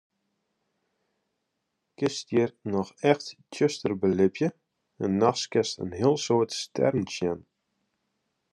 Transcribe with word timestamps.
Kinst 1.97 2.27
hjir 2.31 2.49
noch 2.71 2.91
echt 3.11 3.27
tsjuster 3.51 3.93
belibje 4.01 4.49
en 5.03 5.11
nachts 5.21 5.43
kinst 5.51 5.75
in 5.83 5.91
heel 5.99 6.17
soad 6.25 6.49
stjerren 6.61 7.07
sjen. 7.15 7.39